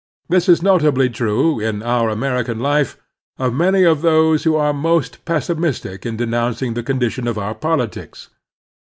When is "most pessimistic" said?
4.73-6.07